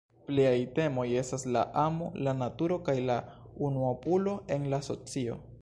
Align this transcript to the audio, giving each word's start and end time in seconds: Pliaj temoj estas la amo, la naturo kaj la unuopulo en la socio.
Pliaj 0.27 0.53
temoj 0.79 1.03
estas 1.21 1.45
la 1.57 1.63
amo, 1.83 2.09
la 2.29 2.35
naturo 2.39 2.81
kaj 2.89 2.97
la 3.11 3.21
unuopulo 3.69 4.37
en 4.57 4.71
la 4.77 4.85
socio. 4.93 5.43